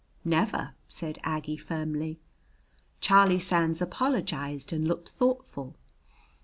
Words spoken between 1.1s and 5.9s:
Aggie firmly. Charlie Sands apologized and looked thoughtful.